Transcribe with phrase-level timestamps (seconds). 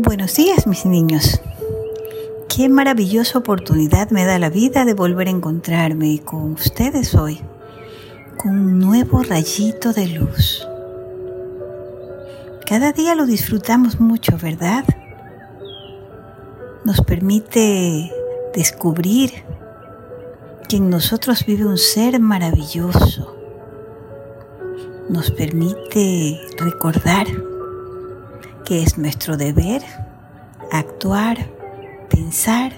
[0.00, 1.40] Buenos días mis niños.
[2.48, 7.40] Qué maravillosa oportunidad me da la vida de volver a encontrarme con ustedes hoy,
[8.36, 10.64] con un nuevo rayito de luz.
[12.64, 14.84] Cada día lo disfrutamos mucho, ¿verdad?
[16.84, 18.12] Nos permite
[18.54, 19.32] descubrir
[20.68, 23.34] que en nosotros vive un ser maravilloso.
[25.08, 27.26] Nos permite recordar
[28.68, 29.82] que es nuestro deber
[30.70, 31.38] actuar,
[32.10, 32.74] pensar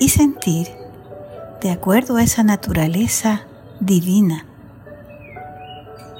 [0.00, 0.68] y sentir
[1.60, 3.42] de acuerdo a esa naturaleza
[3.78, 4.46] divina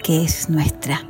[0.03, 1.01] que es nuestra.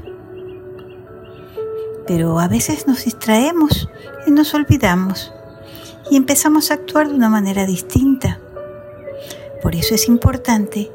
[2.07, 3.89] Pero a veces nos distraemos
[4.29, 5.33] y nos olvidamos
[6.09, 8.39] y empezamos a actuar de una manera distinta.
[9.61, 10.89] Por eso es importante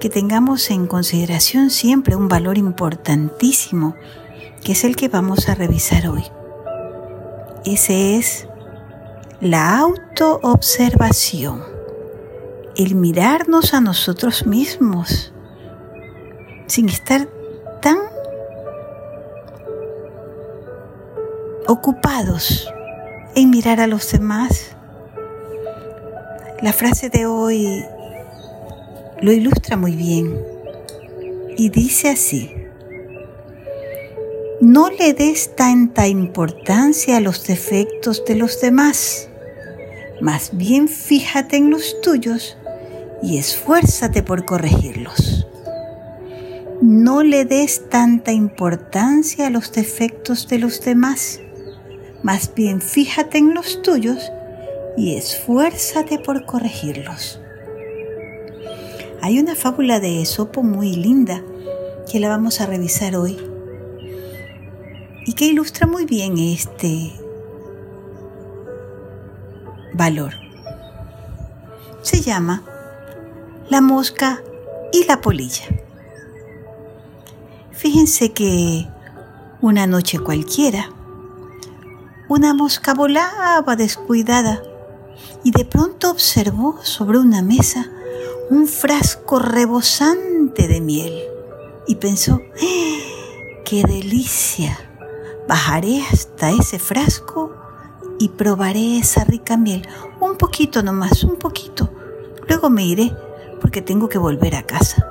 [0.00, 3.94] que tengamos en consideración siempre un valor importantísimo,
[4.64, 6.24] que es el que vamos a revisar hoy.
[7.64, 8.46] Ese es
[9.40, 11.64] la autoobservación,
[12.76, 15.32] el mirarnos a nosotros mismos
[16.66, 17.26] sin estar
[17.80, 17.96] tan
[21.66, 22.70] ocupados
[23.34, 24.76] en mirar a los demás.
[26.60, 27.82] La frase de hoy
[29.22, 30.38] lo ilustra muy bien
[31.56, 32.63] y dice así.
[34.64, 39.28] No le des tanta importancia a los defectos de los demás.
[40.22, 42.56] Más bien fíjate en los tuyos
[43.22, 45.46] y esfuérzate por corregirlos.
[46.80, 51.40] No le des tanta importancia a los defectos de los demás.
[52.22, 54.32] Más bien fíjate en los tuyos
[54.96, 57.38] y esfuérzate por corregirlos.
[59.20, 61.42] Hay una fábula de Esopo muy linda
[62.10, 63.36] que la vamos a revisar hoy
[65.26, 67.12] y que ilustra muy bien este
[69.94, 70.34] valor.
[72.02, 72.62] Se llama
[73.70, 74.42] La mosca
[74.92, 75.64] y la polilla.
[77.72, 78.88] Fíjense que
[79.60, 80.90] una noche cualquiera,
[82.28, 84.62] una mosca volaba descuidada
[85.42, 87.90] y de pronto observó sobre una mesa
[88.50, 91.22] un frasco rebosante de miel
[91.86, 94.78] y pensó, ¡Eh, ¡qué delicia!
[95.48, 97.54] Bajaré hasta ese frasco
[98.18, 99.86] y probaré esa rica miel.
[100.20, 101.90] Un poquito nomás, un poquito.
[102.48, 103.14] Luego me iré
[103.60, 105.06] porque tengo que volver a casa.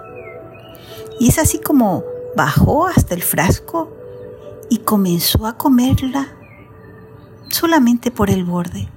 [1.19, 2.03] Y es así como
[2.35, 3.95] bajó hasta el frasco
[4.69, 6.33] y comenzó a comerla
[7.49, 8.89] solamente por el borde.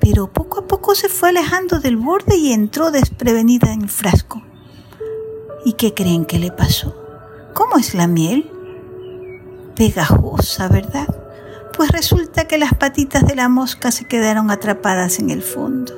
[0.00, 4.42] Pero poco a poco se fue alejando del borde y entró desprevenida en el frasco.
[5.64, 6.94] ¿Y qué creen que le pasó?
[7.52, 8.50] ¿Cómo es la miel?
[9.76, 11.06] Pegajosa, ¿verdad?
[11.76, 15.92] Pues resulta que las patitas de la mosca se quedaron atrapadas en el fondo.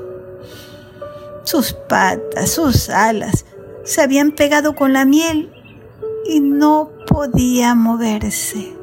[1.45, 3.47] Sus patas, sus alas,
[3.85, 5.51] se habían pegado con la miel
[6.27, 8.77] y no podía moverse.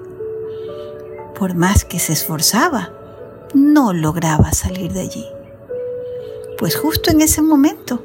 [1.38, 2.92] Por más que se esforzaba,
[3.54, 5.26] no lograba salir de allí.
[6.58, 8.04] Pues justo en ese momento,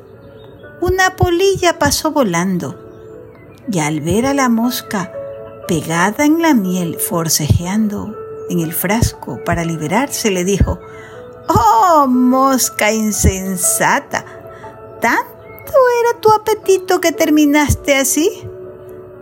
[0.81, 2.77] una polilla pasó volando
[3.71, 5.13] y al ver a la mosca
[5.71, 8.13] pegada en la miel, forcejeando
[8.49, 10.81] en el frasco para liberarse, le dijo,
[11.49, 14.25] Oh, mosca insensata,
[15.01, 18.29] ¿tanto era tu apetito que terminaste así?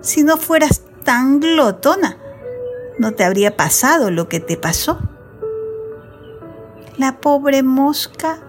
[0.01, 2.17] Si no fueras tan glotona,
[2.99, 4.99] no te habría pasado lo que te pasó.
[6.97, 8.41] La pobre mosca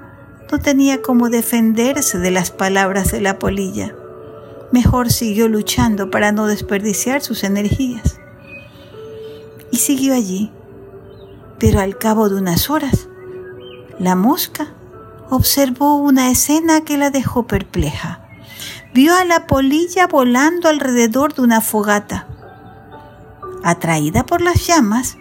[0.49, 3.93] no tenía cómo defenderse de las palabras de la polilla
[4.71, 8.19] mejor siguió luchando para no desperdiciar sus energías.
[9.71, 10.51] Y siguió allí.
[11.59, 13.07] Pero al cabo de unas horas,
[13.99, 14.73] la mosca
[15.29, 18.25] observó una escena que la dejó perpleja.
[18.93, 22.27] Vio a la polilla volando alrededor de una fogata.
[23.63, 25.17] Atraída por las llamas,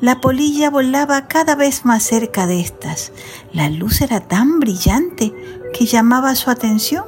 [0.00, 3.12] la polilla volaba cada vez más cerca de estas.
[3.52, 5.32] La luz era tan brillante
[5.72, 7.04] que llamaba su atención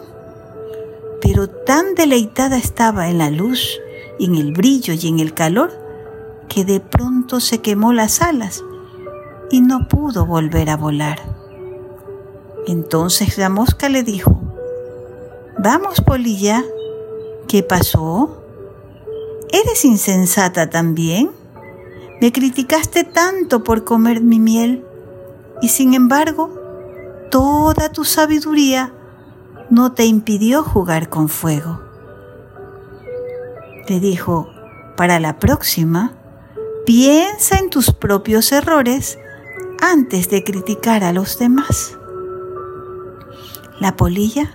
[1.24, 3.80] pero tan deleitada estaba en la luz,
[4.20, 5.72] en el brillo y en el calor,
[6.50, 8.62] que de pronto se quemó las alas
[9.50, 11.22] y no pudo volver a volar.
[12.66, 14.38] Entonces la mosca le dijo,
[15.58, 16.62] Vamos, Polilla,
[17.48, 18.42] ¿qué pasó?
[19.50, 21.30] ¿Eres insensata también?
[22.20, 24.84] Me criticaste tanto por comer mi miel
[25.62, 26.50] y sin embargo,
[27.30, 28.92] toda tu sabiduría
[29.70, 31.80] no te impidió jugar con fuego.
[33.88, 34.48] Le dijo,
[34.96, 36.12] para la próxima,
[36.86, 39.18] piensa en tus propios errores
[39.82, 41.98] antes de criticar a los demás.
[43.80, 44.54] La polilla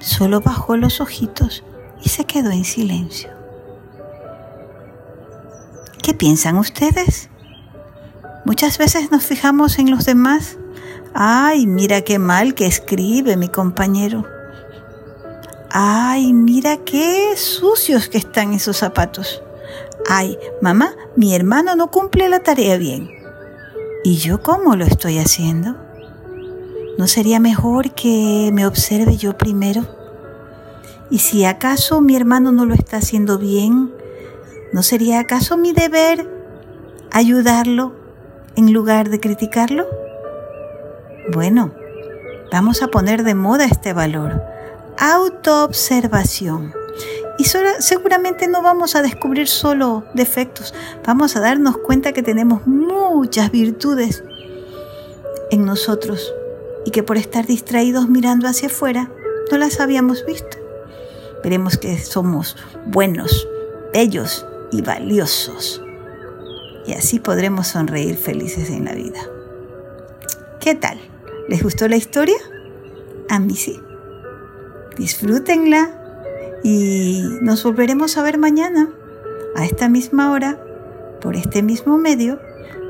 [0.00, 1.64] solo bajó los ojitos
[2.02, 3.30] y se quedó en silencio.
[6.02, 7.30] ¿Qué piensan ustedes?
[8.44, 10.58] Muchas veces nos fijamos en los demás.
[11.14, 14.24] Ay, mira qué mal que escribe mi compañero.
[15.70, 19.42] Ay, mira qué sucios que están esos zapatos.
[20.08, 23.10] Ay, mamá, mi hermano no cumple la tarea bien.
[24.04, 25.76] ¿Y yo cómo lo estoy haciendo?
[26.98, 29.86] ¿No sería mejor que me observe yo primero?
[31.10, 33.92] Y si acaso mi hermano no lo está haciendo bien,
[34.72, 36.26] ¿no sería acaso mi deber
[37.10, 37.92] ayudarlo
[38.56, 40.01] en lugar de criticarlo?
[41.30, 41.72] Bueno,
[42.50, 44.42] vamos a poner de moda este valor.
[44.98, 46.74] Autoobservación.
[47.38, 50.74] Y seguramente no vamos a descubrir solo defectos,
[51.06, 54.22] vamos a darnos cuenta que tenemos muchas virtudes
[55.50, 56.32] en nosotros
[56.84, 59.10] y que por estar distraídos mirando hacia afuera
[59.50, 60.58] no las habíamos visto.
[61.42, 63.48] Veremos que somos buenos,
[63.92, 65.82] bellos y valiosos.
[66.86, 69.20] Y así podremos sonreír felices en la vida.
[70.60, 71.11] ¿Qué tal?
[71.48, 72.36] ¿Les gustó la historia?
[73.28, 73.80] A mí sí.
[74.96, 75.98] Disfrútenla
[76.62, 78.90] y nos volveremos a ver mañana
[79.56, 80.62] a esta misma hora,
[81.20, 82.40] por este mismo medio,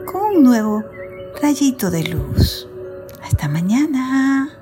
[0.07, 0.85] con un nuevo
[1.41, 2.69] rayito de luz.
[3.23, 4.62] Hasta mañana.